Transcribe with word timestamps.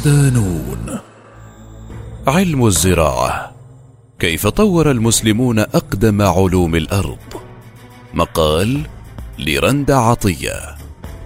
ودانون 0.00 0.98
علم 2.26 2.66
الزراعة. 2.66 3.52
كيف 4.18 4.46
طور 4.46 4.90
المسلمون 4.90 5.58
أقدم 5.58 6.22
علوم 6.22 6.74
الأرض؟ 6.74 7.18
مقال 8.14 8.80
لرند 9.38 9.90
عطية. 9.90 10.76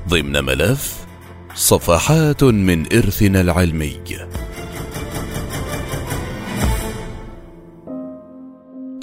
ضمن 0.09 0.45
ملف 0.45 1.07
صفحات 1.55 2.45
من 2.45 2.93
إرثنا 2.93 3.41
العلمي. 3.41 3.97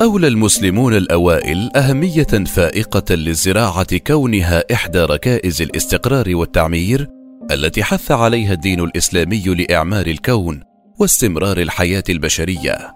أولى 0.02 0.28
المسلمون 0.28 0.94
الأوائل 0.94 1.72
أهمية 1.76 2.46
فائقة 2.46 3.16
للزراعة 3.16 3.98
كونها 3.98 4.64
إحدى 4.74 5.00
ركائز 5.00 5.62
الاستقرار 5.62 6.36
والتعمير 6.36 7.21
التي 7.54 7.84
حث 7.84 8.12
عليها 8.12 8.54
الدين 8.54 8.80
الإسلامي 8.80 9.44
لإعمار 9.44 10.08
الكون 10.08 10.64
واستمرار 11.00 11.58
الحياة 11.58 12.04
البشرية. 12.10 12.96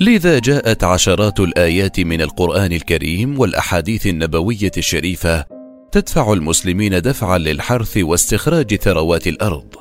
لذا 0.00 0.38
جاءت 0.38 0.84
عشرات 0.84 1.40
الآيات 1.40 2.00
من 2.00 2.22
القرآن 2.22 2.72
الكريم 2.72 3.38
والأحاديث 3.38 4.06
النبوية 4.06 4.70
الشريفة 4.76 5.44
تدفع 5.92 6.32
المسلمين 6.32 7.00
دفعا 7.00 7.38
للحرث 7.38 7.96
واستخراج 7.96 8.74
ثروات 8.74 9.26
الأرض. 9.26 9.74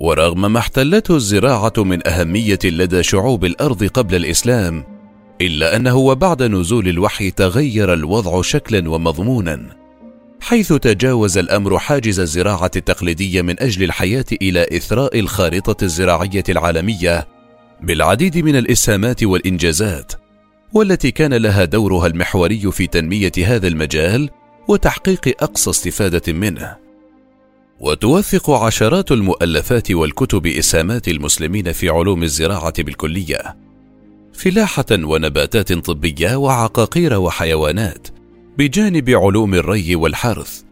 ورغم 0.00 0.52
ما 0.52 0.58
احتلته 0.58 1.16
الزراعة 1.16 1.72
من 1.76 2.08
أهمية 2.08 2.58
لدى 2.64 3.02
شعوب 3.02 3.44
الأرض 3.44 3.84
قبل 3.84 4.14
الإسلام 4.14 4.84
إلا 5.40 5.76
أنه 5.76 5.96
وبعد 5.96 6.42
نزول 6.42 6.88
الوحي 6.88 7.30
تغير 7.30 7.92
الوضع 7.92 8.42
شكلا 8.42 8.90
ومضمونا. 8.90 9.77
حيث 10.40 10.72
تجاوز 10.72 11.38
الأمر 11.38 11.78
حاجز 11.78 12.20
الزراعة 12.20 12.70
التقليدية 12.76 13.42
من 13.42 13.62
أجل 13.62 13.82
الحياة 13.84 14.24
إلى 14.42 14.66
إثراء 14.76 15.18
الخارطة 15.18 15.84
الزراعية 15.84 16.44
العالمية 16.48 17.28
بالعديد 17.80 18.38
من 18.38 18.56
الإسهامات 18.56 19.24
والإنجازات 19.24 20.12
والتي 20.72 21.10
كان 21.10 21.34
لها 21.34 21.64
دورها 21.64 22.06
المحوري 22.06 22.72
في 22.72 22.86
تنمية 22.86 23.32
هذا 23.38 23.68
المجال 23.68 24.30
وتحقيق 24.68 25.42
أقصى 25.42 25.70
استفادة 25.70 26.32
منه. 26.32 26.76
وتوثق 27.80 28.50
عشرات 28.50 29.12
المؤلفات 29.12 29.90
والكتب 29.90 30.46
إسهامات 30.46 31.08
المسلمين 31.08 31.72
في 31.72 31.88
علوم 31.88 32.22
الزراعة 32.22 32.82
بالكلية 32.82 33.56
فلاحة 34.32 34.86
ونباتات 34.92 35.72
طبية 35.72 36.36
وعقاقير 36.36 37.18
وحيوانات 37.18 38.08
بجانب 38.58 39.10
علوم 39.10 39.54
الري 39.54 39.94
والحرث 39.94 40.62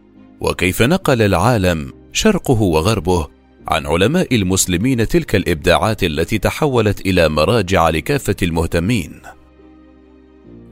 وكيف 0.41 0.81
نقل 0.81 1.21
العالم 1.21 1.93
شرقه 2.13 2.61
وغربه 2.61 3.27
عن 3.67 3.85
علماء 3.85 4.35
المسلمين 4.35 5.07
تلك 5.07 5.35
الإبداعات 5.35 6.03
التي 6.03 6.37
تحولت 6.37 7.01
إلى 7.01 7.29
مراجع 7.29 7.89
لكافة 7.89 8.35
المهتمين. 8.43 9.21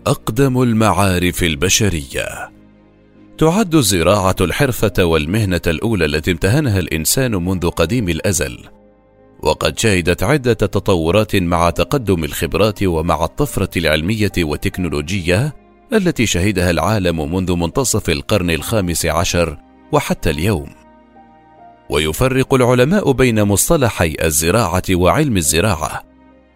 أقدم 0.08 0.62
المعارف 0.62 1.44
البشرية. 1.44 2.52
تعد 3.38 3.76
الزراعة 3.76 4.36
الحرفة 4.42 5.06
والمهنة 5.06 5.62
الأولى 5.68 6.06
التي 6.06 6.32
امتهنها 6.32 6.80
الإنسان 6.80 7.36
منذ 7.36 7.70
قديم 7.70 8.10
الأزل 8.10 8.60
وقد 9.44 9.80
شهدت 9.80 10.24
عدة 10.24 10.54
تطورات 10.54 11.36
مع 11.36 11.70
تقدم 11.70 12.24
الخبرات 12.24 12.84
ومع 12.84 13.24
الطفرة 13.24 13.70
العلمية 13.78 14.32
والتكنولوجية 14.38 15.65
التي 15.94 16.26
شهدها 16.26 16.72
العالم 16.72 17.36
منذ 17.36 17.56
منتصف 17.56 18.10
القرن 18.10 18.50
الخامس 18.50 19.06
عشر 19.06 19.58
وحتى 19.92 20.30
اليوم. 20.30 20.70
ويفرق 21.90 22.54
العلماء 22.54 23.12
بين 23.12 23.44
مصطلحي 23.44 24.16
الزراعة 24.24 24.84
وعلم 24.92 25.38
الزراعة. 25.38 26.04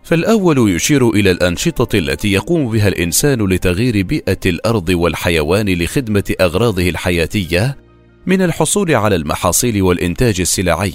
فالأول 0.03 0.75
يشير 0.75 1.09
إلى 1.09 1.31
الأنشطة 1.31 1.97
التي 1.97 2.31
يقوم 2.31 2.71
بها 2.71 2.87
الإنسان 2.87 3.47
لتغيير 3.47 4.01
بيئة 4.01 4.39
الأرض 4.45 4.89
والحيوان 4.89 5.69
لخدمة 5.69 6.23
أغراضه 6.41 6.89
الحياتية 6.89 7.77
من 8.25 8.41
الحصول 8.41 8.95
على 8.95 9.15
المحاصيل 9.15 9.81
والإنتاج 9.81 10.41
السلعي. 10.41 10.93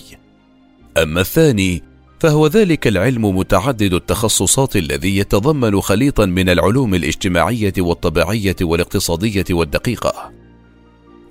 أما 1.03 1.21
الثاني 1.21 1.83
فهو 2.24 2.46
ذلك 2.46 2.86
العلم 2.86 3.36
متعدد 3.36 3.94
التخصصات 3.94 4.76
الذي 4.76 5.16
يتضمن 5.16 5.80
خليطا 5.80 6.26
من 6.26 6.48
العلوم 6.48 6.94
الاجتماعية 6.94 7.72
والطبيعية 7.78 8.56
والاقتصادية 8.62 9.44
والدقيقة. 9.50 10.32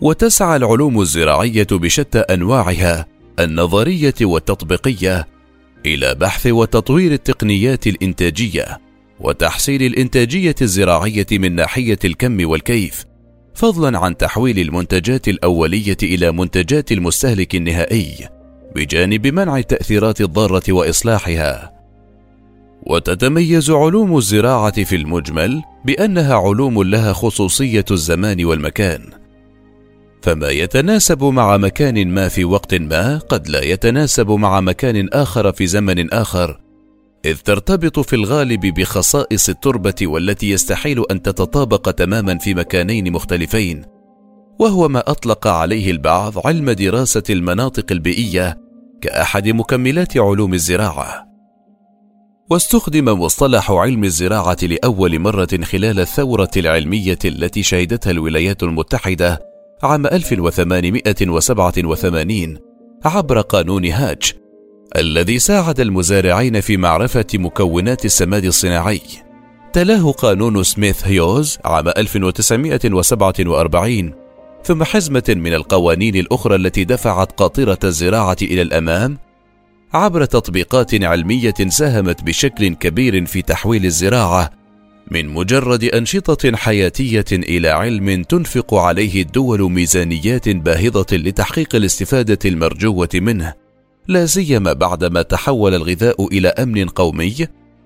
وتسعى 0.02 0.56
العلوم 0.56 1.02
الزراعية 1.02 1.68
بشتى 1.72 2.20
أنواعها 2.20 3.06
النظرية 3.40 4.14
والتطبيقية 4.22 5.28
إلى 5.86 6.16
بحث 6.16 6.48
وتطوير 6.48 7.12
التقنيات 7.12 7.88
الإنتاجية 7.88 8.80
وتحسين 9.20 9.82
الإنتاجية 9.82 10.56
الزراعية 10.62 11.28
من 11.32 11.56
ناحية 11.56 12.00
الكم 12.06 12.50
والكيف 12.50 13.06
فضلا 13.56 14.00
عن 14.00 14.18
تحويل 14.18 14.60
المنتجات 14.60 15.28
الأولية 15.28 15.98
إلى 16.04 16.32
منتجات 16.32 16.92
المستهلك 16.92 17.56
النهائي. 17.56 18.33
بجانب 18.76 19.28
منع 19.28 19.58
التاثيرات 19.58 20.22
الضارة 20.22 20.64
وإصلاحها. 20.70 21.74
وتتميز 22.84 23.72
علوم 23.72 24.18
الزراعة 24.18 24.84
في 24.84 24.96
المجمل 24.96 25.62
بأنها 25.86 26.36
علوم 26.36 26.84
لها 26.84 27.14
خصوصية 27.14 27.86
الزمان 27.92 28.46
والمكان. 28.46 29.10
فما 30.22 30.50
يتناسب 30.50 31.24
مع 31.24 31.58
مكان 31.58 32.08
ما 32.08 32.28
في 32.28 32.46
وقت 32.46 32.76
ما 32.76 33.18
قد 33.18 33.50
لا 33.50 33.64
يتناسب 33.64 34.32
مع 34.32 34.62
مكان 34.62 35.10
آخر 35.14 35.52
في 35.52 35.68
زمن 35.68 36.14
آخر 36.14 36.60
إذ 37.26 37.38
ترتبط 37.38 38.00
في 38.00 38.16
الغالب 38.16 38.60
بخصائص 38.60 39.50
التربة 39.50 39.96
والتي 40.02 40.50
يستحيل 40.50 41.04
أن 41.12 41.22
تتطابق 41.22 41.92
تماما 41.92 42.38
في 42.38 42.54
مكانين 42.54 43.12
مختلفين. 43.12 43.86
وهو 44.60 44.88
ما 44.88 45.00
أطلق 45.00 45.48
عليه 45.48 45.92
البعض 45.92 46.48
علم 46.48 46.72
دراسة 46.72 47.24
المناطق 47.30 47.92
البيئية 47.92 48.63
كاحد 49.04 49.48
مكملات 49.48 50.18
علوم 50.18 50.54
الزراعة 50.54 51.28
واستخدم 52.50 53.06
مصطلح 53.06 53.72
علم 53.72 54.04
الزراعة 54.04 54.58
لأول 54.64 55.20
مرة 55.20 55.48
خلال 55.64 56.00
الثورة 56.00 56.52
العلمية 56.58 57.20
التي 57.26 57.64
شهدتها 57.64 58.12
الولايات 58.12 58.64
المتحدة 58.64 59.42
عام 59.84 60.06
1887 60.06 62.58
عبر 63.06 63.42
قانون 63.42 63.86
هاج 63.86 64.34
الذي 64.98 65.40
ساعد 65.40 65.80
المزارعين 65.80 66.62
في 66.62 66.78
معرفة 66.78 67.28
مكونات 67.34 68.06
السماد 68.06 68.46
الصناعي. 68.46 69.02
تلاه 69.74 70.12
قانون 70.12 70.64
سميث 70.64 71.08
هيوز 71.08 71.58
عام 71.66 71.88
1947 71.88 74.23
ثم 74.64 74.84
حزمة 74.84 75.24
من 75.30 75.54
القوانين 75.54 76.16
الأخرى 76.16 76.56
التي 76.56 76.84
دفعت 76.84 77.32
قاطرة 77.32 77.80
الزراعة 77.84 78.38
إلى 78.42 78.62
الأمام 78.62 79.18
عبر 79.94 80.26
تطبيقات 80.26 81.04
علمية 81.04 81.54
ساهمت 81.68 82.24
بشكل 82.24 82.68
كبير 82.68 83.26
في 83.26 83.42
تحويل 83.42 83.86
الزراعة 83.86 84.50
من 85.12 85.30
مجرد 85.30 85.84
أنشطة 85.84 86.56
حياتية 86.56 87.26
إلى 87.32 87.70
علم 87.70 88.24
تنفق 88.24 88.74
عليه 88.74 89.22
الدول 89.22 89.72
ميزانيات 89.72 90.50
باهظة 90.50 91.06
لتحقيق 91.18 91.76
الاستفادة 91.76 92.40
المرجوة 92.46 93.10
منه، 93.14 93.54
لا 94.08 94.26
سيما 94.26 94.74
بعدما 94.74 95.22
تحول 95.22 95.76
الغذاء 95.76 96.28
إلى 96.28 96.48
أمن 96.48 96.88
قومي 96.88 97.36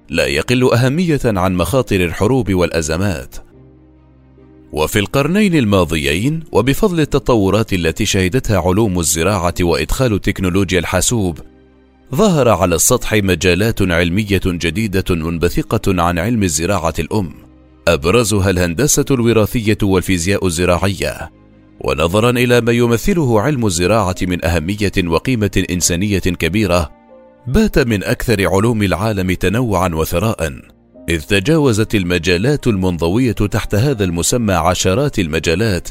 لا 0.10 0.25
يقل 0.25 0.74
أهمية 0.74 1.19
عن 1.25 1.56
مخاطر 1.56 2.04
الحروب 2.04 2.54
والأزمات. 2.54 3.47
وفي 4.72 5.00
القرنين 5.00 5.56
الماضيين 5.56 6.44
وبفضل 6.52 7.00
التطورات 7.00 7.74
التي 7.74 8.06
شهدتها 8.06 8.60
علوم 8.60 9.00
الزراعة 9.00 9.54
وإدخال 9.62 10.22
تكنولوجيا 10.22 10.80
الحاسوب 10.80 11.40
ظهر 12.16 12.50
على 12.50 12.75
السطح 12.75 13.14
مجالات 13.14 13.81
علمية 13.81 14.42
جديدة 14.46 15.16
منبثقة 15.16 16.02
عن 16.02 16.19
علم 16.19 16.44
الزراعة 16.44 16.94
الأم. 17.00 17.34
أبرزها 17.88 18.50
الهندسة 18.50 19.06
الوراثية 19.12 19.78
والفيزياء 19.84 20.46
الزراعية. 20.46 21.31
ونظرا 21.81 22.30
إلى 22.30 22.62
ما 22.62 22.72
يمثله 22.72 23.42
علم 23.42 23.66
الزراعة 23.66 24.16
من 24.22 24.46
أهمية 24.46 24.92
وقيمة 25.06 25.63
إنسانية 25.72 26.20
كبيرة 26.20 26.92
بات 27.48 27.80
من 27.80 28.04
أكثر 28.04 28.48
علوم 28.48 28.84
العالم 28.84 29.31
تنوعا 29.31 29.90
وثراء 29.90 30.54
إذ 31.09 31.21
تجاوزت 31.21 31.95
المجالات 31.95 32.68
المنضوية 32.68 33.31
تحت 33.31 33.75
هذا 33.75 34.04
المسمى 34.04 34.54
عشرات 34.54 35.19
المجالات 35.19 35.89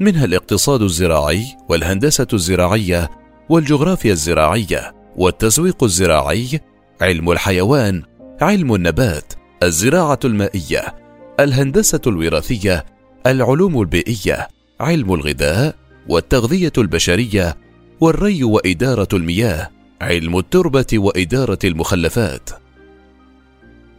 منها 0.00 0.24
الاقتصاد 0.24 0.82
الزراعي 0.82 1.44
والهندسة 1.68 2.26
الزراعية 2.32 3.10
والجغرافيا 3.48 4.12
الزراعية 4.12 4.94
والتسويق 5.16 5.84
الزراعي 5.84 6.60
علم 7.00 7.30
الحيوان 7.30 8.02
علم 8.40 8.74
النبات 8.74 9.32
الزراعة 9.62 10.18
المائية 10.24 10.94
الهندسة 11.40 12.00
الوراثية 12.06 12.86
العلوم 13.26 13.80
البيئية 13.80 14.48
علم 14.80 15.14
الغذاء 15.14 15.74
والتغذية 16.08 16.72
البشرية 16.78 17.56
والري 18.00 18.44
وإدارة 18.44 19.08
المياه 19.12 19.70
علم 20.00 20.38
التربة 20.38 20.86
وإدارة 20.94 21.58
المخلفات. 21.64 22.50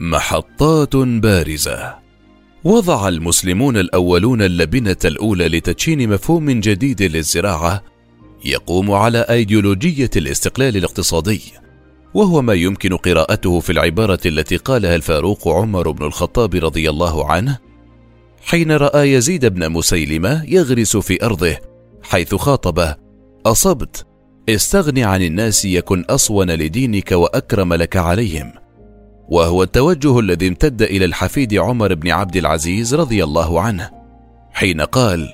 محطات 0.01 0.95
بارزة. 0.95 1.95
وضع 2.63 3.07
المسلمون 3.07 3.77
الأولون 3.77 4.41
اللبنة 4.41 4.97
الأولى 5.05 5.47
لتدشين 5.47 6.09
مفهوم 6.09 6.49
جديد 6.49 7.01
للزراعة 7.01 7.83
يقوم 8.45 8.91
على 8.91 9.17
أيديولوجية 9.17 10.09
الاستقلال 10.15 10.77
الاقتصادي 10.77 11.41
وهو 12.13 12.41
ما 12.41 12.53
يمكن 12.53 12.97
قراءته 12.97 13.59
في 13.59 13.71
العبارة 13.71 14.19
التي 14.25 14.57
قالها 14.57 14.95
الفاروق 14.95 15.47
عمر 15.47 15.91
بن 15.91 16.05
الخطاب 16.05 16.55
رضي 16.55 16.89
الله 16.89 17.31
عنه 17.31 17.57
حين 18.41 18.71
رأى 18.71 19.13
يزيد 19.13 19.45
بن 19.45 19.69
مسيلمة 19.69 20.43
يغرس 20.47 20.97
في 20.97 21.25
أرضه 21.25 21.57
حيث 22.03 22.35
خاطبه 22.35 22.95
أصبت 23.45 24.05
استغن 24.49 24.99
عن 24.99 25.21
الناس 25.21 25.65
يكن 25.65 26.05
أصون 26.09 26.51
لدينك 26.51 27.11
وأكرم 27.11 27.73
لك 27.73 27.97
عليهم. 27.97 28.60
وهو 29.31 29.63
التوجه 29.63 30.19
الذي 30.19 30.47
امتد 30.47 30.81
إلى 30.81 31.05
الحفيد 31.05 31.53
عمر 31.53 31.93
بن 31.93 32.09
عبد 32.09 32.35
العزيز 32.35 32.95
رضي 32.95 33.23
الله 33.23 33.61
عنه 33.61 33.89
حين 34.53 34.81
قال 34.81 35.33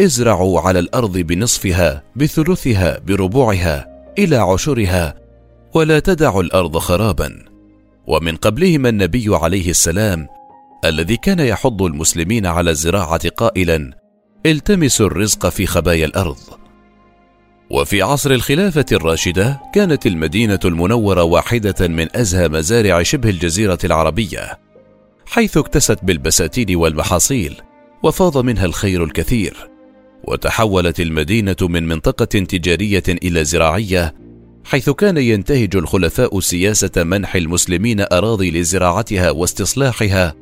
ازرعوا 0.00 0.60
على 0.60 0.78
الأرض 0.78 1.18
بنصفها 1.18 2.02
بثلثها 2.16 2.98
بربوعها 2.98 3.86
إلى 4.18 4.36
عشرها 4.36 5.14
ولا 5.74 5.98
تدعوا 5.98 6.42
الأرض 6.42 6.78
خرابا. 6.78 7.44
ومن 8.06 8.36
قبلهما 8.36 8.88
النبي 8.88 9.26
عليه 9.28 9.70
السلام 9.70 10.26
الذي 10.84 11.16
كان 11.16 11.38
يحض 11.38 11.82
المسلمين 11.82 12.46
على 12.46 12.70
الزراعة 12.70 13.28
قائلا 13.28 13.92
التمسوا 14.46 15.06
الرزق 15.06 15.48
في 15.48 15.66
خبايا 15.66 16.06
الأرض. 16.06 16.38
وفي 17.70 18.02
عصر 18.02 18.30
الخلافة 18.30 18.84
الراشدة 18.92 19.60
كانت 19.74 20.06
المدينة 20.06 20.60
المنورة 20.64 21.22
واحدة 21.22 21.88
من 21.88 22.16
أزهى 22.16 22.48
مزارع 22.48 23.02
شبه 23.02 23.30
الجزيرة 23.30 23.78
العربية 23.84 24.58
حيث 25.26 25.56
اكتست 25.56 25.98
بالبساتين 26.02 26.76
والمحاصيل 26.76 27.54
وفاض 28.02 28.38
منها 28.38 28.64
الخير 28.64 29.04
الكثير 29.04 29.70
وتحولت 30.24 31.00
المدينة 31.00 31.56
من 31.60 31.88
منطقة 31.88 32.24
تجارية 32.24 33.02
إلى 33.08 33.44
زراعية 33.44 34.14
حيث 34.64 34.90
كان 34.90 35.16
ينتهج 35.16 35.76
الخلفاء 35.76 36.40
سياسة 36.40 37.04
منح 37.04 37.34
المسلمين 37.34 38.00
أراضي 38.00 38.50
لزراعتها 38.50 39.30
واستصلاحها 39.30 40.34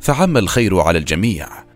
فعم 0.00 0.36
الخير 0.36 0.80
على 0.80 0.98
الجميع. 0.98 1.71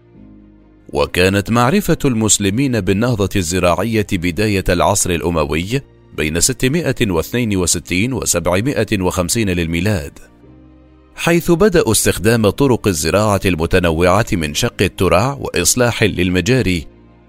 وكانت 0.92 1.50
معرفة 1.50 1.98
المسلمين 2.04 2.80
بالنهضة 2.80 3.28
الزراعية 3.36 4.06
بداية 4.12 4.64
العصر 4.68 5.10
الأموي 5.10 5.80
بين 6.16 6.40
662 6.40 8.12
و 8.12 8.24
750 8.24 9.42
للميلاد 9.42 10.18
حيث 11.16 11.50
بدأوا 11.50 11.92
استخدام 11.92 12.50
طرق 12.50 12.86
الزراعة 12.86 13.40
المتنوعة 13.46 14.26
من 14.32 14.54
شق 14.54 14.82
الترع 14.82 15.32
وإصلاح 15.40 16.02
للمجاري 16.02 16.86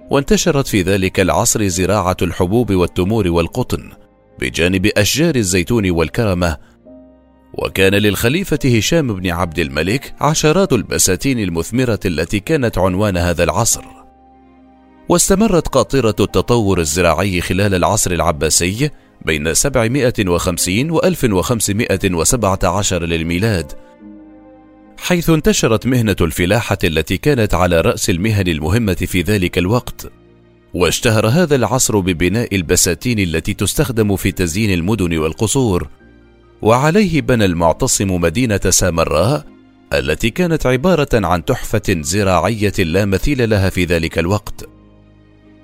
وانتشرت 0.10 0.68
في 0.68 0.82
ذلك 0.82 1.20
العصر 1.20 1.68
زراعة 1.68 2.18
الحبوب 2.22 2.74
والتمور 2.74 3.28
والقطن 3.28 3.92
بجانب 4.40 4.86
أشجار 4.86 5.36
الزيتون 5.36 5.90
والكرمة 5.92 6.58
وكان 7.54 7.96
للخليفة 7.96 8.60
هشام 8.66 9.14
بن 9.14 9.30
عبد 9.30 9.60
الملك 9.60 10.14
عشرات 10.22 10.74
البساتين 10.74 11.40
المثمرة 11.40 12.00
التي 12.06 12.40
كانت 12.40 12.78
عنوان 12.78 13.18
هذا 13.18 13.44
العصر. 13.44 13.84
واستمرت 15.10 15.68
قاطرة 15.68 16.16
التطور 16.20 16.80
الزراعي 16.80 17.42
خلال 17.42 17.76
العصر 17.76 18.12
العباسي 18.12 18.90
بين 19.26 19.54
750 19.54 20.92
و 20.92 21.00
1517 21.00 23.06
للميلاد، 23.06 23.72
حيث 24.98 25.30
انتشرت 25.30 25.88
مهنة 25.88 26.16
الفلاحة 26.22 26.78
التي 26.84 27.18
كانت 27.18 27.54
على 27.54 27.82
رأس 27.82 28.10
المهن 28.10 28.48
المهمة 28.48 28.94
في 28.94 29.22
ذلك 29.22 29.58
الوقت. 29.58 30.12
واشتهر 30.74 31.28
هذا 31.28 31.56
العصر 31.56 32.00
ببناء 32.00 32.56
البساتين 32.56 33.20
التي 33.20 33.54
تستخدم 33.54 34.16
في 34.16 34.32
تزيين 34.32 34.74
المدن 34.74 35.18
والقصور 35.18 35.90
وعليه 36.62 37.22
بنى 37.22 37.46
المعتصم 37.46 38.22
مدينة 38.22 38.60
سامراء 38.70 39.46
التي 39.94 40.30
كانت 40.30 40.66
عبارة 40.66 41.10
عن 41.14 41.46
تحفة 41.46 41.82
زراعية 41.90 42.74
لا 42.80 43.06
مثيل 43.06 43.50
لها 43.50 43.70
في 43.70 43.86
ذلك 43.86 44.20
الوقت. 44.20 44.70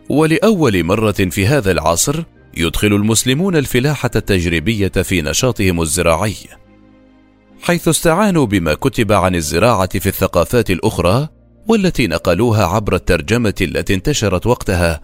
ولأول 0.09 0.83
مرة 0.83 1.11
في 1.11 1.47
هذا 1.47 1.71
العصر 1.71 2.23
يدخل 2.57 2.87
المسلمون 2.87 3.55
الفلاحة 3.55 4.11
التجريبية 4.15 4.87
في 4.87 5.21
نشاطهم 5.21 5.81
الزراعي، 5.81 6.35
حيث 7.61 7.87
استعانوا 7.87 8.45
بما 8.45 8.73
كتب 8.73 9.11
عن 9.11 9.35
الزراعة 9.35 9.99
في 9.99 10.09
الثقافات 10.09 10.71
الأخرى 10.71 11.27
والتي 11.67 12.07
نقلوها 12.07 12.65
عبر 12.65 12.95
الترجمة 12.95 13.55
التي 13.61 13.93
انتشرت 13.93 14.47
وقتها، 14.47 15.01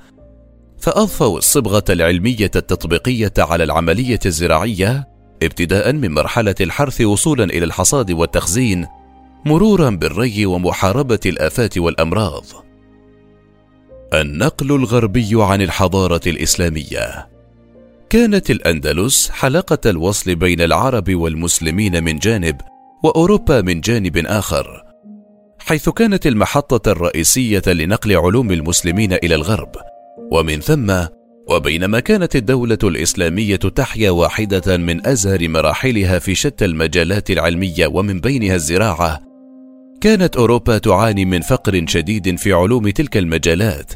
فأضفوا 0.80 1.38
الصبغة 1.38 1.84
العلمية 1.90 2.52
التطبيقية 2.56 3.34
على 3.38 3.64
العملية 3.64 4.20
الزراعية 4.26 5.09
ابتداء 5.44 5.94
من 5.94 6.12
مرحلة 6.12 6.56
الحرث 6.62 7.02
وصولا 7.02 7.44
إلى 7.44 7.66
الحصاد 7.66 8.12
والتخزين 8.12 8.88
مرورا 9.46 9.90
بالري 9.90 10.46
ومحاربة 10.46 11.20
الآفات 11.26 11.78
والأمراض. 11.78 12.44
النقل 14.14 14.72
الغربي 14.72 15.30
عن 15.34 15.62
الحضارة 15.62 16.22
الإسلامية 16.28 17.30
كانت 18.10 18.52
الأندلس 18.52 19.30
حلقة 19.30 19.90
الوصل 19.90 20.36
بين 20.36 20.62
العرب 20.62 21.16
والمسلمين 21.16 22.04
من 22.04 22.20
جانب 22.20 22.62
وأوروبا 23.04 23.62
من 23.62 23.82
جانب 23.82 24.18
آخر، 24.18 24.84
حيث 25.60 25.90
كانت 25.90 26.28
المحطة 26.28 26.92
الرئيسية 26.92 27.62
لنقل 27.68 28.16
علوم 28.16 28.52
المسلمين 28.52 29.14
إلى 29.14 29.36
الغرب، 29.36 29.76
ومن 30.32 30.60
ثم 30.60 30.94
وبينما 31.50 32.00
كانت 32.00 32.36
الدولة 32.36 32.78
الإسلامية 32.84 33.56
تحيا 33.56 34.12
واحدة 34.12 34.78
من 34.78 35.08
أزهر 35.08 35.48
مراحلها 35.48 36.20
في 36.20 36.36
شتى 36.36 36.66
المجالات 36.66 37.32
العلمية 37.32 37.88
ومن 37.88 38.20
بينها 38.20 38.56
الزراعة، 38.56 39.22
كانت 40.02 40.36
أوروبا 40.36 40.78
تعاني 40.78 41.26
من 41.26 41.42
فقر 41.42 41.86
شديد 41.88 42.38
في 42.38 42.54
علوم 42.54 42.90
تلك 42.90 43.18
المجالات، 43.18 43.94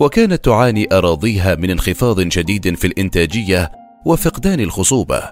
وكانت 0.00 0.44
تعاني 0.44 0.88
أراضيها 0.92 1.54
من 1.54 1.70
انخفاض 1.70 2.28
شديد 2.28 2.74
في 2.74 2.86
الإنتاجية 2.86 3.72
وفقدان 4.06 4.60
الخصوبة، 4.60 5.22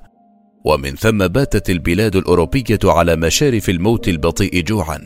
ومن 0.65 0.97
ثم 0.97 1.27
باتت 1.27 1.71
البلاد 1.71 2.17
الأوروبية 2.17 2.79
على 2.85 3.17
مشارف 3.17 3.71
الموت 3.71 4.09
البطيء 4.09 4.63
جوعا. 4.63 5.01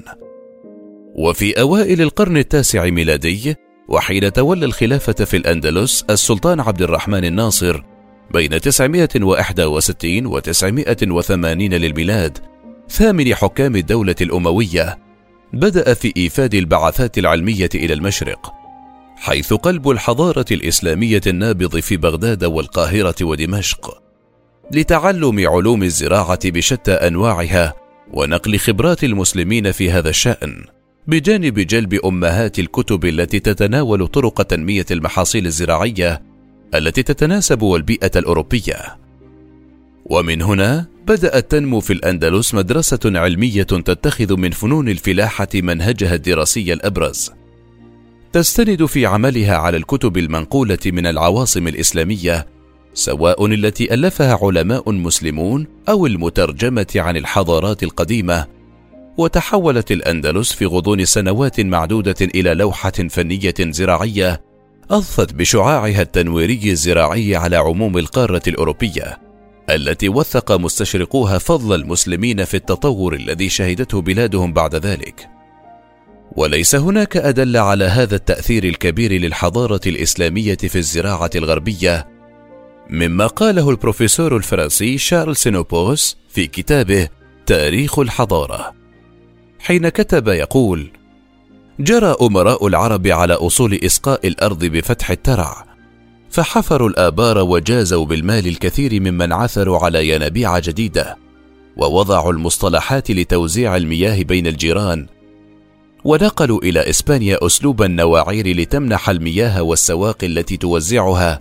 وفي 1.14 1.60
أوائل 1.60 2.02
القرن 2.02 2.36
التاسع 2.36 2.90
ميلادي 2.90 3.56
وحين 3.88 4.32
تولى 4.32 4.66
الخلافة 4.66 5.12
في 5.12 5.36
الأندلس 5.36 6.04
السلطان 6.10 6.60
عبد 6.60 6.82
الرحمن 6.82 7.24
الناصر 7.24 7.82
بين 8.30 8.60
961 8.60 10.26
و 10.26 10.38
980 10.38 11.74
للميلاد 11.74 12.38
ثامن 12.88 13.34
حكام 13.34 13.76
الدولة 13.76 14.14
الأموية 14.20 14.98
بدأ 15.52 15.94
في 15.94 16.12
إيفاد 16.16 16.54
البعثات 16.54 17.18
العلمية 17.18 17.68
إلى 17.74 17.94
المشرق 17.94 18.52
حيث 19.16 19.52
قلب 19.52 19.90
الحضارة 19.90 20.46
الإسلامية 20.50 21.20
النابض 21.26 21.78
في 21.78 21.96
بغداد 21.96 22.44
والقاهرة 22.44 23.14
ودمشق 23.22 24.02
لتعلم 24.72 25.48
علوم 25.48 25.82
الزراعة 25.82 26.38
بشتى 26.44 26.92
أنواعها 26.92 27.74
ونقل 28.12 28.58
خبرات 28.58 29.04
المسلمين 29.04 29.72
في 29.72 29.90
هذا 29.90 30.08
الشأن. 30.10 30.64
بجانب 31.08 31.58
جلب 31.58 31.94
أمهات 31.94 32.58
الكتب 32.58 33.04
التي 33.04 33.40
تتناول 33.40 34.06
طرق 34.06 34.42
تنمية 34.42 34.86
المحاصيل 34.90 35.46
الزراعية 35.46 36.22
التي 36.74 37.02
تتناسب 37.02 37.62
والبيئة 37.62 38.10
الأوروبية. 38.16 38.98
ومن 40.04 40.42
هنا 40.42 40.86
بدأت 41.06 41.50
تنمو 41.50 41.80
في 41.80 41.92
الأندلس 41.92 42.54
مدرسة 42.54 42.98
علمية 43.04 43.62
تتخذ 43.62 44.36
من 44.36 44.50
فنون 44.50 44.88
الفلاحة 44.88 45.48
منهجها 45.54 46.14
الدراسي 46.14 46.72
الأبرز. 46.72 47.30
تستند 48.32 48.84
في 48.84 49.06
عملها 49.06 49.56
على 49.56 49.76
الكتب 49.76 50.16
المنقولة 50.16 50.78
من 50.86 51.06
العواصم 51.06 51.68
الإسلامية 51.68 52.46
سواء 52.94 53.46
التي 53.46 53.94
ألفها 53.94 54.38
علماء 54.42 54.92
مسلمون 54.92 55.66
أو 55.88 56.06
المترجمة 56.06 56.92
عن 56.96 57.16
الحضارات 57.16 57.82
القديمة 57.82 58.57
وتحولت 59.18 59.92
الأندلس 59.92 60.52
في 60.52 60.66
غضون 60.66 61.04
سنوات 61.04 61.60
معدودة 61.60 62.16
إلى 62.20 62.54
لوحة 62.54 62.90
فنية 62.90 63.54
زراعية 63.60 64.40
أضفت 64.90 65.34
بشعاعها 65.34 66.02
التنويري 66.02 66.70
الزراعي 66.70 67.36
على 67.36 67.56
عموم 67.56 67.98
القارة 67.98 68.42
الأوروبية 68.46 69.18
التي 69.70 70.08
وثق 70.08 70.52
مستشرقوها 70.52 71.38
فضل 71.38 71.74
المسلمين 71.74 72.44
في 72.44 72.54
التطور 72.54 73.14
الذي 73.14 73.48
شهدته 73.48 74.00
بلادهم 74.00 74.52
بعد 74.52 74.74
ذلك. 74.74 75.28
وليس 76.36 76.74
هناك 76.74 77.16
أدل 77.16 77.56
على 77.56 77.84
هذا 77.84 78.16
التأثير 78.16 78.64
الكبير 78.64 79.12
للحضارة 79.12 79.80
الإسلامية 79.86 80.56
في 80.56 80.78
الزراعة 80.78 81.30
الغربية 81.34 82.08
مما 82.90 83.26
قاله 83.26 83.70
البروفيسور 83.70 84.36
الفرنسي 84.36 84.98
شارل 84.98 85.36
سينوبوس 85.36 86.16
في 86.28 86.46
كتابه 86.46 87.08
تاريخ 87.46 87.98
الحضارة 87.98 88.77
حين 89.58 89.88
كتب 89.88 90.28
يقول 90.28 90.90
جرى 91.80 92.16
أمراء 92.22 92.66
العرب 92.66 93.06
على 93.06 93.34
أصول 93.34 93.74
إسقاء 93.74 94.26
الأرض 94.26 94.64
بفتح 94.64 95.10
الترع 95.10 95.64
فحفروا 96.30 96.88
الآبار 96.88 97.38
وجازوا 97.38 98.04
بالمال 98.06 98.46
الكثير 98.46 99.00
ممن 99.00 99.32
عثروا 99.32 99.78
على 99.78 100.08
ينابيع 100.08 100.58
جديدة 100.58 101.16
ووضعوا 101.76 102.32
المصطلحات 102.32 103.10
لتوزيع 103.10 103.76
المياه 103.76 104.22
بين 104.22 104.46
الجيران 104.46 105.06
ونقلوا 106.04 106.62
إلى 106.62 106.90
إسبانيا 106.90 107.46
أسلوب 107.46 107.82
النواعير 107.82 108.56
لتمنح 108.56 109.10
المياه 109.10 109.62
والسواقي 109.62 110.26
التي 110.26 110.56
توزعها 110.56 111.40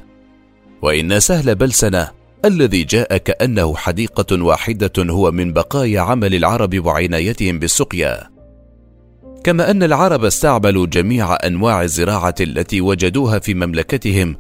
وإن 0.81 1.19
سهل 1.19 1.55
بلسنه 1.55 2.16
الذي 2.45 2.83
جاء 2.83 3.17
كأنه 3.17 3.75
حديقة 3.75 4.43
واحدة 4.43 4.91
هو 4.99 5.31
من 5.31 5.53
بقايا 5.53 6.01
عمل 6.01 6.35
العرب 6.35 6.85
وعنايتهم 6.85 7.59
بالسقيا. 7.59 8.29
كما 9.43 9.71
أن 9.71 9.83
العرب 9.83 10.25
استعملوا 10.25 10.85
جميع 10.85 11.37
أنواع 11.45 11.83
الزراعة 11.83 12.35
التي 12.41 12.81
وجدوها 12.81 13.39
في 13.39 13.53
مملكتهم 13.53 14.35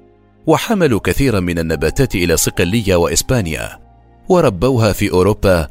وحملوا 0.47 0.99
كثيرا 0.99 1.39
من 1.39 1.59
النباتات 1.59 2.15
إلى 2.15 2.37
صقلية 2.37 2.95
وإسبانيا 2.95 3.79
وربوها 4.29 4.93
في 4.93 5.11
أوروبا 5.11 5.67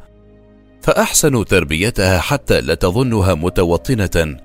فأحسنوا 0.83 1.45
تربيتها 1.45 2.18
حتى 2.18 2.61
لا 2.61 2.75
تظنها 2.75 3.35
متوطنة. 3.35 4.37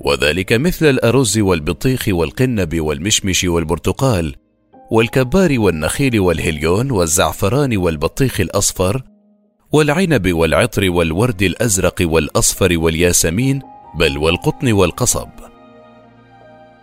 وذلك 0.00 0.52
مثل 0.52 0.86
الأرز 0.86 1.38
والبطيخ 1.38 2.04
والقنب 2.08 2.80
والمشمش 2.80 3.44
والبرتقال 3.44 4.34
والكبار 4.90 5.60
والنخيل 5.60 6.20
والهليون 6.20 6.90
والزعفران 6.90 7.76
والبطيخ 7.76 8.40
الأصفر 8.40 9.02
والعنب 9.72 10.32
والعطر 10.32 10.90
والورد 10.90 11.42
الأزرق 11.42 11.94
والأصفر 12.00 12.78
والياسمين 12.78 13.62
بل 13.98 14.18
والقطن 14.18 14.72
والقصب. 14.72 15.28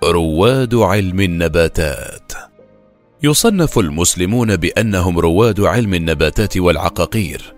رواد 0.04 0.76
علم 0.76 1.22
النباتات. 1.22 2.32
يصنف 3.24 3.80
المسلمون 3.80 4.56
بأنهم 4.56 5.20
رواد 5.20 5.60
علم 5.60 5.94
النباتات 5.94 6.58
والعقاقير 6.58 7.54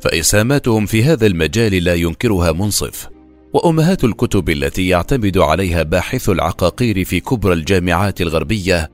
فإسهاماتهم 0.00 0.86
في 0.86 1.04
هذا 1.04 1.26
المجال 1.26 1.84
لا 1.84 1.94
ينكرها 1.94 2.52
منصف 2.52 3.08
وأمهات 3.52 4.04
الكتب 4.04 4.50
التي 4.50 4.88
يعتمد 4.88 5.38
عليها 5.38 5.82
باحث 5.82 6.28
العقاقير 6.28 7.04
في 7.04 7.20
كبرى 7.20 7.52
الجامعات 7.52 8.20
الغربية 8.20 8.90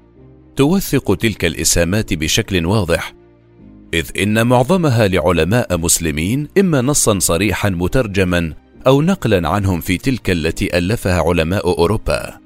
توثق 0.58 1.14
تلك 1.14 1.44
الإسهامات 1.44 2.14
بشكل 2.14 2.66
واضح 2.66 3.14
إذ 3.94 4.06
إن 4.18 4.46
معظمها 4.46 5.08
لعلماء 5.08 5.78
مسلمين 5.78 6.48
إما 6.58 6.80
نصا 6.80 7.18
صريحا 7.18 7.70
مترجما 7.70 8.54
أو 8.86 9.02
نقلا 9.02 9.48
عنهم 9.48 9.80
في 9.80 9.98
تلك 9.98 10.30
التي 10.30 10.78
ألفها 10.78 11.20
علماء 11.20 11.66
أوروبا. 11.66 12.38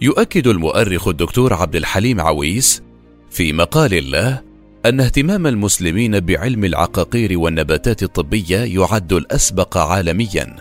يؤكد 0.00 0.46
المؤرخ 0.46 1.08
الدكتور 1.08 1.54
عبد 1.54 1.76
الحليم 1.76 2.20
عويس 2.20 2.82
في 3.30 3.52
مقال 3.52 4.10
له 4.10 4.42
أن 4.86 5.00
اهتمام 5.00 5.46
المسلمين 5.46 6.20
بعلم 6.20 6.64
العقاقير 6.64 7.38
والنباتات 7.38 8.02
الطبية 8.02 8.58
يعد 8.58 9.12
الأسبق 9.12 9.76
عالميا 9.76 10.56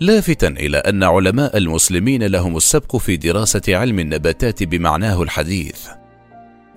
لافتا 0.00 0.48
إلى 0.48 0.78
أن 0.78 1.02
علماء 1.02 1.56
المسلمين 1.56 2.22
لهم 2.22 2.56
السبق 2.56 2.96
في 2.96 3.16
دراسة 3.16 3.62
علم 3.68 3.98
النباتات 3.98 4.62
بمعناه 4.62 5.22
الحديث. 5.22 5.99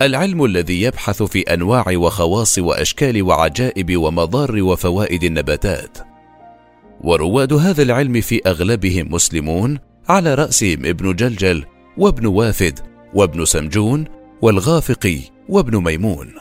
العلم 0.02 0.46
الذي 0.46 0.82
يبحث 0.82 1.24
في 1.24 1.42
أنواع 1.42 1.86
وخواص 1.90 2.60
وأشكال 2.60 3.24
وعجائب 3.24 3.98
ومضار 3.98 4.64
وفوائد 4.64 5.24
النباتات. 5.24 5.98
ورواد 7.02 7.54
هذا 7.54 7.84
العلم 7.84 8.22
في 8.22 8.42
أغلبهم 8.46 9.14
مسلمون 9.14 9.80
على 10.10 10.36
رأسهم 10.36 10.86
ابن 10.86 11.16
جلجل 11.16 11.66
وابن 11.98 12.26
وافد 12.26 12.80
وابن 13.14 13.46
سمجون 13.46 14.06
والغافقي 14.42 15.20
وابن 15.50 15.84
ميمون. 15.84 16.34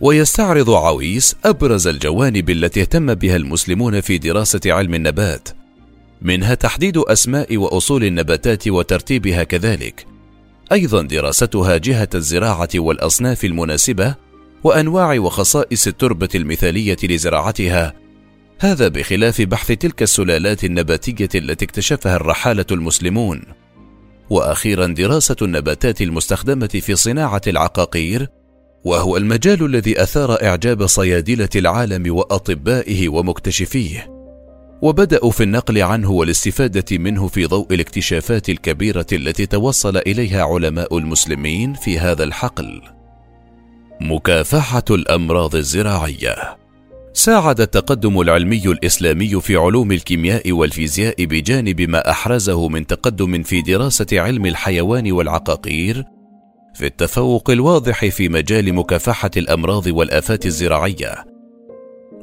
ويستعرض 0.00 0.70
عويس 0.70 1.36
أبرز 1.44 1.86
الجوانب 1.86 2.50
التي 2.50 2.80
اهتم 2.80 3.14
بها 3.14 3.36
المسلمون 3.36 4.00
في 4.00 4.18
دراسة 4.18 4.60
علم 4.66 4.94
النبات 4.94 5.48
منها 6.22 6.54
تحديد 6.54 6.96
أسماء 6.96 7.56
وأصول 7.56 8.04
النباتات 8.04 8.68
وترتيبها 8.68 9.42
كذلك. 9.42 10.17
أيضا 10.72 11.02
دراستها 11.02 11.76
جهة 11.76 12.08
الزراعة 12.14 12.68
والأصناف 12.74 13.44
المناسبة 13.44 14.14
وأنواع 14.64 15.18
وخصائص 15.18 15.86
التربة 15.86 16.28
المثالية 16.34 16.96
لزراعتها. 17.02 17.94
هذا 18.58 18.88
بخلاف 18.88 19.40
بحث 19.42 19.72
تلك 19.72 20.02
السلالات 20.02 20.64
النباتية 20.64 21.28
التي 21.34 21.64
اكتشفها 21.64 22.16
الرحالة 22.16 22.66
المسلمون. 22.70 23.42
وأخيرا 24.30 24.86
دراسة 24.86 25.36
النباتات 25.42 26.02
المستخدمة 26.02 26.66
في 26.66 26.96
صناعة 26.96 27.42
العقاقير 27.46 28.28
وهو 28.84 29.16
المجال 29.16 29.64
الذي 29.64 30.02
أثار 30.02 30.42
إعجاب 30.42 30.86
صيادلة 30.86 31.48
العالم 31.56 32.14
وأطبائه 32.16 33.08
ومكتشفيه. 33.08 34.17
وبدأوا 34.82 35.30
في 35.30 35.42
النقل 35.42 35.82
عنه 35.82 36.10
والاستفادة 36.10 36.98
منه 36.98 37.28
في 37.28 37.46
ضوء 37.46 37.74
الاكتشافات 37.74 38.48
الكبيرة 38.48 39.06
التي 39.12 39.46
توصل 39.46 39.96
إليها 39.96 40.44
علماء 40.44 40.98
المسلمين 40.98 41.74
في 41.74 41.98
هذا 41.98 42.24
الحقل. 42.24 42.82
مكافحة 44.00 44.84
الأمراض 44.90 45.56
الزراعية. 45.56 46.58
ساعد 47.12 47.60
التقدم 47.60 48.20
العلمي 48.20 48.62
الإسلامي 48.66 49.40
في 49.40 49.56
علوم 49.56 49.92
الكيمياء 49.92 50.52
والفيزياء 50.52 51.24
بجانب 51.24 51.80
ما 51.80 52.10
أحرزه 52.10 52.68
من 52.68 52.86
تقدم 52.86 53.42
في 53.42 53.62
دراسة 53.62 54.06
علم 54.12 54.46
الحيوان 54.46 55.12
والعقاقير 55.12 56.04
في 56.74 56.86
التفوق 56.86 57.50
الواضح 57.50 58.06
في 58.06 58.28
مجال 58.28 58.74
مكافحة 58.74 59.30
الأمراض 59.36 59.86
والآفات 59.86 60.46
الزراعية. 60.46 61.37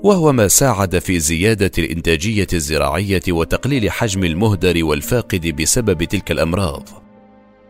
وهو 0.05 0.31
ما 0.31 0.47
ساعد 0.47 0.99
في 0.99 1.19
زيادة 1.19 1.71
الإنتاجية 1.77 2.47
الزراعية 2.53 3.21
وتقليل 3.29 3.91
حجم 3.91 4.23
المهدر 4.23 4.85
والفاقد 4.85 5.47
بسبب 5.47 6.03
تلك 6.03 6.31
الأمراض. 6.31 6.89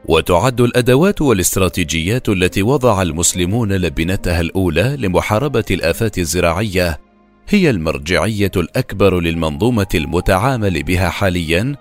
وتعد 0.06 0.62
الأدوات 0.62 1.22
والاستراتيجيات 1.22 2.30
التي 2.30 2.64
وضع 2.64 3.02
المسلمون 3.02 3.74
لبنتها 3.74 4.42
الأولى 4.42 4.96
لمحاربة 5.00 5.64
الآفات 5.72 6.18
الزراعية 6.18 7.00
هي 7.50 7.70
المرجعية 7.70 8.52
الأكبر 8.56 9.20
للمنظومة 9.20 9.88
المتعامل 9.96 10.84
بها 10.84 11.10
حاليا 11.10 11.76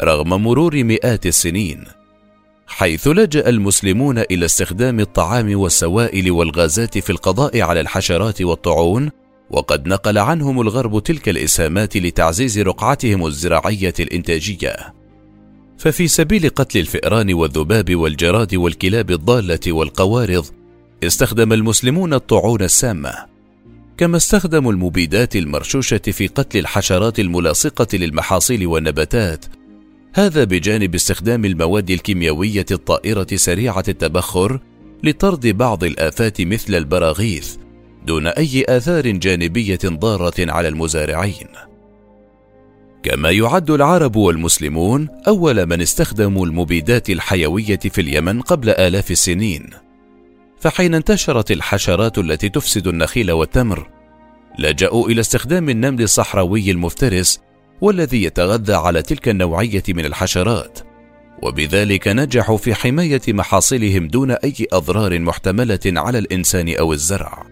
رغم 0.00 0.28
مرور 0.28 0.84
مئات 0.84 1.26
السنين. 1.26 1.84
حيث 2.66 3.08
لجأ 3.08 3.48
المسلمون 3.48 4.18
إلى 4.18 4.44
استخدام 4.44 5.00
الطعام 5.00 5.58
والسوائل 5.60 6.30
والغازات 6.30 6.98
في 6.98 7.10
القضاء 7.10 7.60
على 7.60 7.80
الحشرات 7.80 8.42
والطاعون 8.42 9.10
وقد 9.50 9.88
نقل 9.88 10.18
عنهم 10.18 10.60
الغرب 10.60 11.02
تلك 11.02 11.28
الإسهامات 11.28 11.96
لتعزيز 11.96 12.58
رقعتهم 12.58 13.26
الزراعية 13.26 13.94
الإنتاجية. 14.00 14.94
ففي 15.78 16.08
سبيل 16.08 16.48
قتل 16.48 16.78
الفئران 16.78 17.34
والذباب 17.34 17.96
والجراد 17.96 18.54
والكلاب 18.54 19.10
الضالة 19.10 19.60
والقوارض 19.72 20.46
استخدم 21.04 21.52
المسلمون 21.52 22.14
الطاعون 22.14 22.62
السامة. 22.62 23.14
كما 23.96 24.16
استخدموا 24.16 24.72
المبيدات 24.72 25.36
المرشوشة 25.36 25.98
في 25.98 26.26
قتل 26.26 26.58
الحشرات 26.58 27.20
الملاصقة 27.20 27.86
للمحاصيل 27.96 28.66
والنباتات. 28.66 29.44
هذا 30.14 30.44
بجانب 30.44 30.94
استخدام 30.94 31.44
المواد 31.44 31.90
الكيميائيه 31.90 32.66
الطائرة 32.70 33.26
سريعة 33.34 33.84
التبخر 33.88 34.60
لطرد 35.04 35.46
بعض 35.46 35.84
الآفات 35.84 36.40
مثل 36.40 36.74
البراغيث. 36.74 37.56
دون 38.06 38.26
أي 38.26 38.64
آثار 38.68 39.10
جانبية 39.10 39.78
ضارة 39.84 40.34
على 40.38 40.68
المزارعين. 40.68 41.48
كما 43.02 43.30
يعد 43.30 43.70
العرب 43.70 44.16
والمسلمون 44.16 45.08
أول 45.28 45.66
من 45.66 45.80
استخدموا 45.80 46.46
المبيدات 46.46 47.10
الحيوية 47.10 47.78
في 47.78 48.00
اليمن 48.00 48.40
قبل 48.40 48.70
آلاف 48.70 49.10
السنين. 49.10 49.70
فحين 50.60 50.94
انتشرت 50.94 51.50
الحشرات 51.50 52.18
التي 52.18 52.48
تفسد 52.48 52.86
النخيل 52.86 53.32
والتمر 53.32 53.90
لجأوا 54.58 55.08
إلى 55.08 55.20
استخدام 55.20 55.68
النمل 55.68 56.02
الصحراوي 56.02 56.70
المفترس 56.70 57.40
والذي 57.80 58.24
يتغذى 58.24 58.74
على 58.74 59.02
تلك 59.02 59.28
النوعية 59.28 59.82
من 59.88 60.04
الحشرات. 60.04 60.78
وبذلك 61.42 62.08
نجحوا 62.08 62.56
في 62.56 62.74
حماية 62.74 63.20
محاصيلهم 63.28 64.08
دون 64.08 64.30
أي 64.30 64.54
أضرار 64.72 65.18
محتملة 65.18 65.80
على 65.86 66.18
الإنسان 66.18 66.76
أو 66.76 66.92
الزرع. 66.92 67.49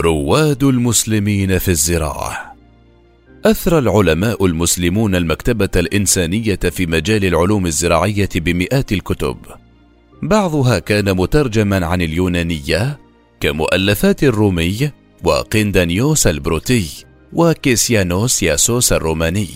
رواد 0.00 0.64
المسلمين 0.64 1.58
في 1.58 1.68
الزراعة. 1.68 2.56
اثرى 3.44 3.78
العلماء 3.78 4.46
المسلمون 4.46 5.14
المكتبة 5.14 5.68
الإنسانية 5.76 6.58
في 6.70 6.86
مجال 6.86 7.24
العلوم 7.24 7.66
الزراعية 7.66 8.28
بمئات 8.36 8.92
الكتب. 8.92 9.36
بعضها 10.22 10.78
كان 10.78 11.16
مترجما 11.16 11.86
عن 11.86 12.02
اليونانية 12.02 12.98
كمؤلفات 13.40 14.24
الرومي 14.24 14.90
وقندانيوس 15.24 16.26
البروتي 16.26 17.04
وكيسيانوس 17.32 18.42
ياسوس 18.42 18.92
الروماني. 18.92 19.48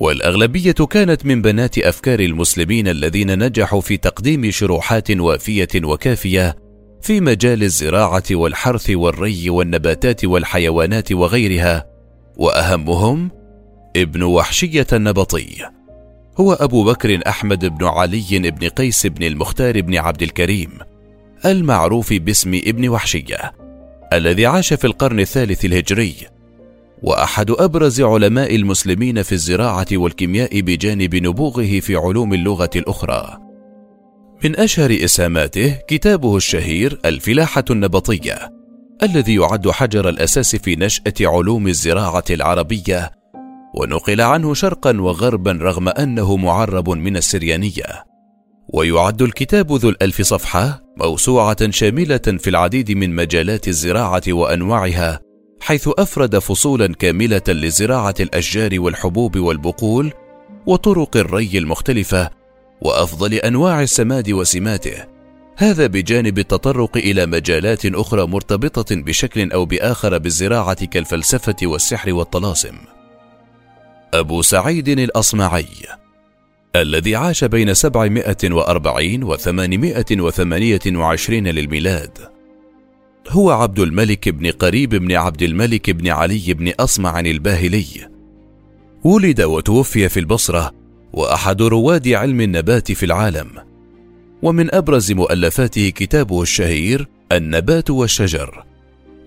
والأغلبية 0.00 0.72
كانت 0.72 1.26
من 1.26 1.42
بنات 1.42 1.78
أفكار 1.78 2.20
المسلمين 2.20 2.88
الذين 2.88 3.38
نجحوا 3.44 3.80
في 3.80 3.96
تقديم 3.96 4.50
شروحات 4.50 5.10
وافية 5.10 5.68
وكافية 5.84 6.63
في 7.04 7.20
مجال 7.20 7.62
الزراعة 7.62 8.22
والحرث 8.30 8.90
والري 8.90 9.50
والنباتات 9.50 10.24
والحيوانات 10.24 11.12
وغيرها 11.12 11.86
وأهمهم 12.36 13.30
ابن 13.96 14.22
وحشية 14.22 14.86
النبطي. 14.92 15.46
هو 16.40 16.52
أبو 16.52 16.84
بكر 16.84 17.20
أحمد 17.28 17.78
بن 17.78 17.86
علي 17.86 18.50
بن 18.50 18.68
قيس 18.68 19.06
بن 19.06 19.24
المختار 19.24 19.80
بن 19.80 19.96
عبد 19.96 20.22
الكريم 20.22 20.70
المعروف 21.44 22.12
باسم 22.12 22.60
ابن 22.66 22.88
وحشية 22.88 23.52
الذي 24.12 24.46
عاش 24.46 24.74
في 24.74 24.86
القرن 24.86 25.20
الثالث 25.20 25.64
الهجري 25.64 26.14
وأحد 27.02 27.50
أبرز 27.50 28.00
علماء 28.00 28.56
المسلمين 28.56 29.22
في 29.22 29.32
الزراعة 29.32 29.86
والكيمياء 29.92 30.60
بجانب 30.60 31.14
نبوغه 31.14 31.80
في 31.80 31.96
علوم 31.96 32.34
اللغة 32.34 32.70
الأخرى. 32.76 33.43
من 34.44 34.56
أشهر 34.56 34.98
اسهاماته 35.04 35.78
كتابه 35.88 36.36
الشهير 36.36 37.00
الفلاحة 37.04 37.64
النبطية 37.70 38.52
الذي 39.02 39.34
يعد 39.34 39.70
حجر 39.70 40.08
الأساس 40.08 40.56
في 40.56 40.76
نشأة 40.76 41.14
علوم 41.20 41.68
الزراعة 41.68 42.24
العربية 42.30 43.10
ونقل 43.74 44.20
عنه 44.20 44.54
شرقا 44.54 45.00
وغربا 45.00 45.58
رغم 45.62 45.88
أنه 45.88 46.36
معرب 46.36 46.90
من 46.90 47.16
السريانية. 47.16 48.04
ويعد 48.68 49.22
الكتاب 49.22 49.72
ذو 49.72 49.88
الألف 49.88 50.22
صفحة 50.22 50.82
موسوعة 50.96 51.70
شاملة 51.70 52.18
في 52.18 52.50
العديد 52.50 52.90
من 52.92 53.14
مجالات 53.14 53.68
الزراعة 53.68 54.22
وأنواعها 54.28 55.20
حيث 55.60 55.88
أفرد 55.98 56.38
فصولا 56.38 56.86
كاملة 56.86 57.42
لزراعة 57.48 58.14
الأشجار 58.20 58.80
والحبوب 58.80 59.38
والبقول 59.38 60.12
وطرق 60.66 61.16
الري 61.16 61.58
المختلفة 61.58 62.30
وأفضل 62.84 63.34
أنواع 63.34 63.82
السماد 63.82 64.30
وسماته. 64.30 65.04
هذا 65.56 65.86
بجانب 65.86 66.38
التطرق 66.38 66.96
إلى 66.96 67.26
مجالات 67.26 67.86
أخرى 67.86 68.26
مرتبطة 68.26 68.96
بشكل 68.96 69.52
أو 69.52 69.64
بآخر 69.64 70.18
بالزراعة 70.18 70.84
كالفلسفة 70.84 71.56
والسحر 71.62 72.12
والطلاسم. 72.12 72.76
أبو 74.14 74.42
سعيد 74.42 74.88
الأصمعي 74.88 75.66
الذي 76.76 77.16
عاش 77.16 77.44
بين 77.44 77.74
740 77.74 79.22
و 79.22 79.36
828 79.36 81.48
للميلاد. 81.48 82.18
هو 83.28 83.50
عبد 83.50 83.78
الملك 83.78 84.28
بن 84.28 84.50
قريب 84.50 84.90
بن 84.90 85.12
عبد 85.12 85.42
الملك 85.42 85.90
بن 85.90 86.08
علي 86.08 86.54
بن 86.54 86.72
أصمع 86.80 87.20
الباهلي. 87.20 87.86
ولد 89.04 89.42
وتوفي 89.42 90.08
في 90.08 90.20
البصرة 90.20 90.83
وأحد 91.14 91.62
رواد 91.62 92.08
علم 92.08 92.40
النبات 92.40 92.92
في 92.92 93.06
العالم. 93.06 93.48
ومن 94.42 94.74
أبرز 94.74 95.12
مؤلفاته 95.12 95.88
كتابه 95.88 96.42
الشهير 96.42 97.08
النبات 97.32 97.90
والشجر 97.90 98.64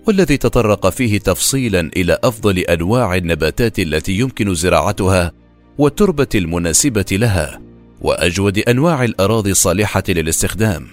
والذي 0.06 0.36
تطرق 0.36 0.88
فيه 0.88 1.18
تفصيلا 1.18 1.90
إلى 1.96 2.18
أفضل 2.24 2.58
أنواع 2.58 3.16
النباتات 3.16 3.78
التي 3.78 4.12
يمكن 4.12 4.54
زراعتها 4.54 5.32
والتربة 5.78 6.28
المناسبة 6.34 7.06
لها 7.12 7.60
وأجود 8.00 8.58
أنواع 8.58 9.04
الأراضي 9.04 9.50
الصالحة 9.50 10.02
للاستخدام. 10.08 10.86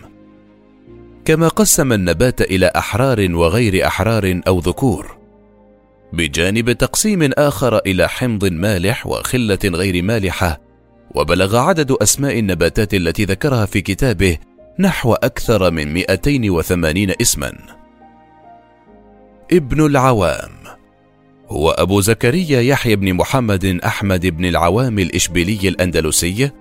كما 1.25 1.47
قسم 1.47 1.93
النبات 1.93 2.41
إلى 2.41 2.71
أحرار 2.75 3.35
وغير 3.35 3.87
أحرار 3.87 4.41
أو 4.47 4.59
ذكور 4.59 5.17
بجانب 6.13 6.71
تقسيم 6.71 7.31
آخر 7.37 7.77
إلى 7.77 8.09
حمض 8.09 8.45
مالح 8.45 9.07
وخلة 9.07 9.59
غير 9.65 10.03
مالحة 10.03 10.64
وبلغ 11.11 11.57
عدد 11.57 11.91
أسماء 11.91 12.39
النباتات 12.39 12.93
التي 12.93 13.25
ذكرها 13.25 13.65
في 13.65 13.81
كتابه 13.81 14.37
نحو 14.79 15.13
أكثر 15.13 15.71
من 15.71 15.93
280 15.93 17.11
اسما. 17.21 17.53
ابن 19.51 19.85
العوام. 19.85 20.51
هو 21.49 21.71
أبو 21.71 22.01
زكريا 22.01 22.61
يحيى 22.61 22.95
بن 22.95 23.13
محمد 23.13 23.65
أحمد 23.65 24.25
بن 24.25 24.45
العوام 24.45 24.99
الإشبيلي 24.99 25.67
الأندلسي 25.67 26.51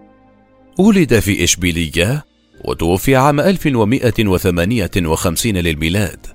ولد 0.78 1.18
في 1.18 1.44
إشبيلية 1.44 2.24
وتوفي 2.64 3.16
عام 3.16 3.40
1158 3.40 5.56
للميلاد. 5.56 6.26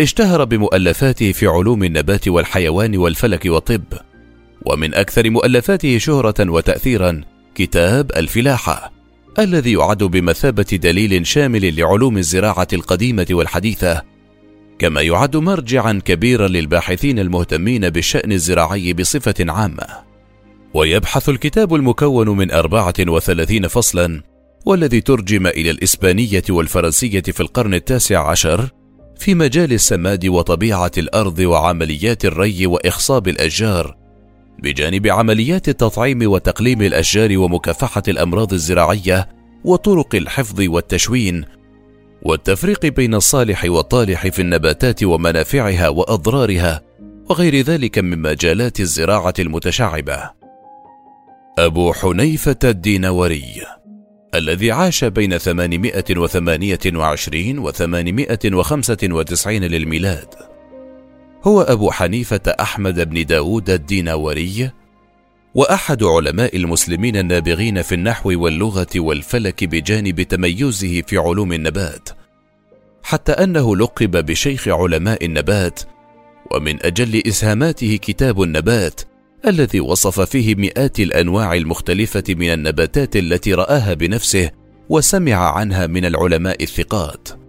اشتهر 0.00 0.44
بمؤلفاته 0.44 1.32
في 1.32 1.46
علوم 1.46 1.84
النبات 1.84 2.28
والحيوان 2.28 2.96
والفلك 2.96 3.46
والطب 3.46 3.84
ومن 4.66 4.94
أكثر 4.94 5.30
مؤلفاته 5.30 5.98
شهرة 5.98 6.50
وتأثيرا 6.50 7.20
كتاب 7.56 8.10
الفلاحة 8.16 8.92
الذي 9.38 9.72
يعد 9.72 10.04
بمثابة 10.04 10.62
دليل 10.62 11.26
شامل 11.26 11.76
لعلوم 11.76 12.18
الزراعة 12.18 12.68
القديمة 12.72 13.26
والحديثة 13.30 14.02
كما 14.78 15.02
يعد 15.02 15.36
مرجعا 15.36 16.00
كبيرا 16.04 16.48
للباحثين 16.48 17.18
المهتمين 17.18 17.90
بالشأن 17.90 18.32
الزراعي 18.32 18.92
بصفة 18.92 19.34
عامة. 19.40 19.86
ويبحث 20.74 21.28
الكتاب 21.28 21.74
المكون 21.74 22.28
من 22.28 22.50
34 22.50 23.68
فصلا 23.68 24.22
والذي 24.66 25.00
ترجم 25.00 25.46
إلى 25.46 25.70
الإسبانية 25.70 26.44
والفرنسية 26.50 27.22
في 27.22 27.40
القرن 27.40 27.74
التاسع 27.74 28.30
عشر 28.30 28.68
في 29.18 29.34
مجال 29.34 29.72
السماد 29.72 30.26
وطبيعة 30.26 30.92
الأرض 30.98 31.38
وعمليات 31.38 32.24
الري 32.24 32.66
وإخصاب 32.66 33.28
الأشجار 33.28 34.05
بجانب 34.58 35.06
عمليات 35.06 35.68
التطعيم 35.68 36.30
وتقليم 36.30 36.82
الأشجار 36.82 37.38
ومكافحة 37.38 38.02
الأمراض 38.08 38.52
الزراعية 38.52 39.28
وطرق 39.64 40.14
الحفظ 40.14 40.60
والتشوين 40.60 41.44
والتفريق 42.22 42.86
بين 42.86 43.14
الصالح 43.14 43.64
والطالح 43.64 44.28
في 44.28 44.42
النباتات 44.42 45.04
ومنافعها 45.04 45.88
وأضرارها 45.88 46.82
وغير 47.30 47.60
ذلك 47.60 47.98
من 47.98 48.22
مجالات 48.22 48.80
الزراعة 48.80 49.34
المتشعبة. 49.38 50.30
أبو 51.58 51.92
حنيفة 51.92 52.56
الدينوري 52.64 53.62
الذي 54.34 54.72
عاش 54.72 55.04
بين 55.04 55.38
828 55.38 57.58
و 57.58 57.70
895 57.70 59.64
للميلاد 59.64 60.55
هو 61.46 61.60
أبو 61.62 61.90
حنيفة 61.90 62.40
أحمد 62.60 63.10
بن 63.10 63.26
داود 63.26 63.70
الديناوري 63.70 64.70
وأحد 65.54 66.02
علماء 66.02 66.56
المسلمين 66.56 67.16
النابغين 67.16 67.82
في 67.82 67.94
النحو 67.94 68.42
واللغة 68.42 68.86
والفلك 68.96 69.64
بجانب 69.64 70.22
تميزه 70.22 71.02
في 71.06 71.18
علوم 71.18 71.52
النبات 71.52 72.08
حتى 73.02 73.32
أنه 73.32 73.76
لقب 73.76 74.26
بشيخ 74.26 74.68
علماء 74.68 75.24
النبات 75.24 75.80
ومن 76.54 76.86
أجل 76.86 77.22
إسهاماته 77.26 77.98
كتاب 78.02 78.42
النبات 78.42 79.00
الذي 79.46 79.80
وصف 79.80 80.20
فيه 80.20 80.54
مئات 80.54 81.00
الأنواع 81.00 81.54
المختلفة 81.54 82.24
من 82.28 82.52
النباتات 82.52 83.16
التي 83.16 83.54
رآها 83.54 83.94
بنفسه 83.94 84.50
وسمع 84.88 85.58
عنها 85.58 85.86
من 85.86 86.04
العلماء 86.04 86.62
الثقات. 86.62 87.45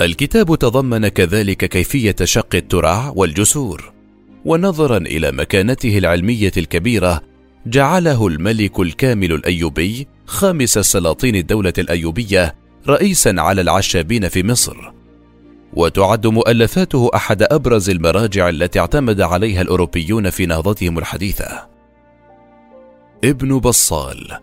الكتاب 0.00 0.58
تضمن 0.58 1.08
كذلك 1.08 1.64
كيفية 1.64 2.16
شق 2.24 2.54
الترع 2.54 3.12
والجسور 3.16 3.92
ونظرا 4.44 4.96
إلى 4.96 5.32
مكانته 5.32 5.98
العلمية 5.98 6.52
الكبيرة 6.56 7.20
جعله 7.66 8.26
الملك 8.26 8.80
الكامل 8.80 9.32
الأيوبي 9.32 10.06
خامس 10.26 10.78
سلاطين 10.78 11.36
الدولة 11.36 11.72
الأيوبية 11.78 12.54
رئيسا 12.88 13.34
على 13.38 13.60
العشابين 13.60 14.28
في 14.28 14.42
مصر. 14.42 14.76
وتعد 15.74 16.26
مؤلفاته 16.26 17.10
أحد 17.14 17.42
أبرز 17.42 17.90
المراجع 17.90 18.48
التي 18.48 18.80
اعتمد 18.80 19.20
عليها 19.20 19.62
الأوروبيون 19.62 20.30
في 20.30 20.46
نهضتهم 20.46 20.98
الحديثة. 20.98 21.68
ابن 23.24 23.58
بصال 23.58 24.38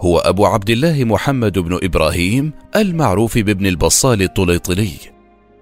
هو 0.00 0.18
أبو 0.18 0.46
عبد 0.46 0.70
الله 0.70 1.04
محمد 1.04 1.58
بن 1.58 1.78
إبراهيم 1.82 2.52
المعروف 2.76 3.38
بابن 3.38 3.66
البصال 3.66 4.22
الطليطلي 4.22 4.90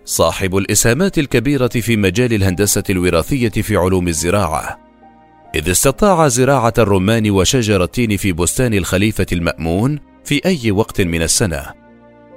صاحب 0.04 0.56
الإسهامات 0.56 1.18
الكبيرة 1.18 1.68
في 1.68 1.96
مجال 1.96 2.32
الهندسة 2.32 2.82
الوراثية 2.90 3.48
في 3.48 3.76
علوم 3.76 4.08
الزراعة 4.08 4.80
إذ 5.54 5.70
استطاع 5.70 6.28
زراعة 6.28 6.74
الرمان 6.78 7.30
وشجر 7.30 7.84
التين 7.84 8.16
في 8.16 8.32
بستان 8.32 8.74
الخليفة 8.74 9.26
المأمون 9.32 9.98
في 10.24 10.40
أي 10.46 10.70
وقت 10.70 11.00
من 11.00 11.22
السنة 11.22 11.64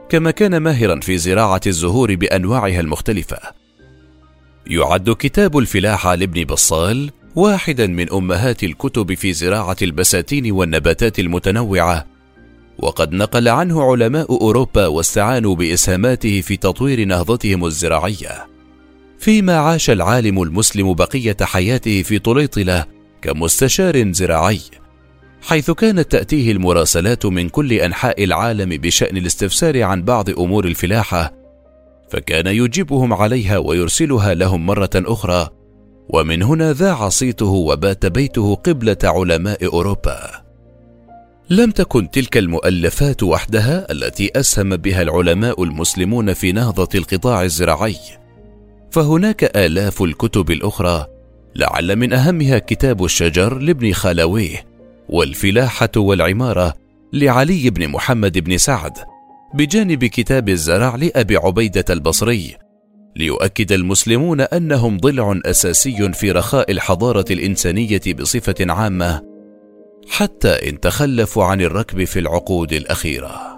كما 0.09 0.31
كان 0.31 0.57
ماهرا 0.57 0.99
في 0.99 1.17
زراعة 1.17 1.61
الزهور 1.67 2.15
بأنواعها 2.15 2.79
المختلفة. 2.79 3.37
يعد 4.67 5.09
كتاب 5.09 5.57
الفلاحة 5.57 6.15
لابن 6.15 6.43
بصال 6.43 7.11
واحدا 7.37 7.87
من 7.87 8.13
أمهات 8.13 8.63
الكتب 8.63 9.13
في 9.13 9.33
زراعة 9.33 9.77
البساتين 9.81 10.51
والنباتات 10.51 11.19
المتنوعة، 11.19 12.05
وقد 12.79 13.13
نقل 13.13 13.47
عنه 13.47 13.91
علماء 13.91 14.31
أوروبا 14.41 14.87
واستعانوا 14.87 15.55
بإسهاماته 15.55 16.41
في 16.41 16.57
تطوير 16.57 17.05
نهضتهم 17.05 17.65
الزراعية. 17.65 18.47
فيما 19.19 19.57
عاش 19.57 19.89
العالم 19.89 20.41
المسلم 20.41 20.93
بقية 20.93 21.37
حياته 21.41 22.01
في 22.01 22.19
طليطلة 22.19 22.85
كمستشار 23.21 24.11
زراعي 24.11 24.61
حيث 25.41 25.71
كانت 25.71 26.11
تأتيه 26.11 26.51
المراسلات 26.51 27.25
من 27.25 27.49
كل 27.49 27.73
أنحاء 27.73 28.23
العالم 28.23 28.69
بشأن 28.69 29.17
الاستفسار 29.17 29.83
عن 29.83 30.03
بعض 30.03 30.29
أمور 30.29 30.65
الفلاحة 30.65 31.33
فكان 32.11 32.47
يجيبهم 32.47 33.13
عليها 33.13 33.57
ويرسلها 33.57 34.33
لهم 34.33 34.65
مرة 34.65 34.89
أخرى 34.95 35.56
ومن 36.09 36.43
هنا 36.43 36.73
ذاع 36.73 37.09
صيته 37.09 37.45
وبات 37.45 38.05
بيته 38.05 38.55
قبلة 38.55 38.97
علماء 39.03 39.65
أوروبا. 39.65 40.47
لم 41.49 41.71
تكن 41.71 42.11
تلك 42.11 42.37
المؤلفات 42.37 43.23
وحدها 43.23 43.91
التي 43.91 44.31
أسهم 44.35 44.75
بها 44.75 45.01
العلماء 45.01 45.63
المسلمون 45.63 46.33
في 46.33 46.51
نهضة 46.51 46.89
القطاع 46.95 47.43
الزراعي. 47.43 47.97
فهناك 48.91 49.43
آلاف 49.57 50.01
الكتب 50.01 50.51
الأخرى 50.51 51.07
لعل 51.55 51.95
من 51.95 52.13
أهمها 52.13 52.59
كتاب 52.59 53.03
الشجر 53.03 53.57
لابن 53.57 53.93
خالويه 53.93 54.65
والفلاحة 55.09 55.89
والعمارة 55.97 56.73
لعلي 57.13 57.69
بن 57.69 57.87
محمد 57.87 58.37
بن 58.37 58.57
سعد 58.57 58.97
بجانب 59.53 60.05
كتاب 60.05 60.49
الزرع 60.49 60.95
لأبي 60.95 61.37
عبيدة 61.37 61.85
البصري 61.89 62.57
ليؤكد 63.17 63.71
المسلمون 63.71 64.41
أنهم 64.41 64.97
ضلع 64.97 65.39
أساسي 65.45 66.11
في 66.13 66.31
رخاء 66.31 66.71
الحضارة 66.71 67.25
الإنسانية 67.31 68.01
بصفة 68.19 68.55
عامة 68.59 69.21
حتى 70.09 70.69
إن 70.69 70.79
تخلفوا 70.79 71.43
عن 71.43 71.61
الركب 71.61 72.03
في 72.03 72.19
العقود 72.19 72.73
الأخيرة. 72.73 73.56